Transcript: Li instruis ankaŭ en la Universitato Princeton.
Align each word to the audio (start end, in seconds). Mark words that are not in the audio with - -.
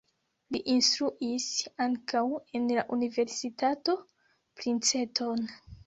Li 0.53 0.61
instruis 0.75 1.45
ankaŭ 1.85 2.25
en 2.61 2.67
la 2.73 2.87
Universitato 2.99 3.99
Princeton. 4.09 5.51